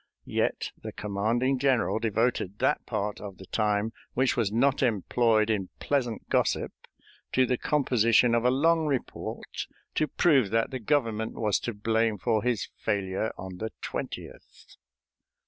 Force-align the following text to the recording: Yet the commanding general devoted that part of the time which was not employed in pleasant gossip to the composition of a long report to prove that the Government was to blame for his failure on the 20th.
Yet 0.25 0.71
the 0.81 0.91
commanding 0.91 1.59
general 1.59 1.99
devoted 1.99 2.57
that 2.57 2.83
part 2.87 3.21
of 3.21 3.37
the 3.37 3.45
time 3.45 3.91
which 4.15 4.35
was 4.35 4.51
not 4.51 4.81
employed 4.81 5.51
in 5.51 5.69
pleasant 5.79 6.27
gossip 6.27 6.73
to 7.33 7.45
the 7.45 7.55
composition 7.59 8.33
of 8.33 8.43
a 8.43 8.49
long 8.49 8.87
report 8.87 9.67
to 9.93 10.07
prove 10.07 10.49
that 10.49 10.71
the 10.71 10.79
Government 10.79 11.33
was 11.35 11.59
to 11.59 11.73
blame 11.75 12.17
for 12.17 12.41
his 12.41 12.67
failure 12.79 13.31
on 13.37 13.57
the 13.57 13.69
20th. 13.83 14.75